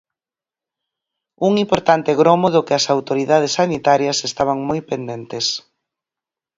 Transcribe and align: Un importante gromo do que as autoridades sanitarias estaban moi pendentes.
Un 1.47 1.51
importante 1.63 2.11
gromo 2.21 2.47
do 2.55 2.61
que 2.65 2.73
as 2.79 2.85
autoridades 2.95 3.55
sanitarias 3.59 4.17
estaban 4.29 4.59
moi 4.69 4.79
pendentes. 4.91 5.45